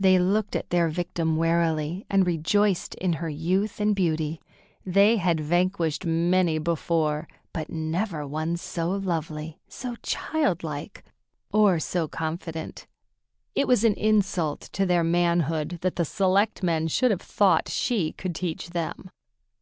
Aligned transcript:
They 0.00 0.18
looked 0.18 0.56
at 0.56 0.70
their 0.70 0.88
victim 0.88 1.36
warily, 1.36 2.06
and 2.08 2.26
rejoiced 2.26 2.94
in 2.94 3.12
her 3.12 3.28
youth 3.28 3.78
and 3.78 3.94
beauty. 3.94 4.40
They 4.86 5.18
had 5.18 5.38
vanquished 5.38 6.06
many 6.06 6.56
before, 6.58 7.28
but 7.52 7.68
never 7.68 8.26
one 8.26 8.56
so 8.56 8.88
lovely, 8.92 9.58
so 9.68 9.96
child 9.96 10.62
like, 10.64 11.04
or 11.52 11.78
so 11.78 12.08
confident. 12.08 12.86
It 13.54 13.68
was 13.68 13.84
an 13.84 13.92
insult 13.96 14.60
to 14.72 14.86
their 14.86 15.04
manhood 15.04 15.80
that 15.82 15.96
the 15.96 16.06
selectmen 16.06 16.88
should 16.88 17.10
have 17.10 17.20
thought 17.20 17.68
she 17.68 18.12
could 18.12 18.34
teach 18.34 18.70
them. 18.70 19.10